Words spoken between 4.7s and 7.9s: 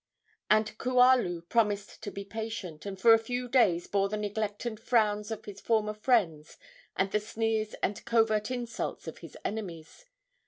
frowns of his former friends, and the sneers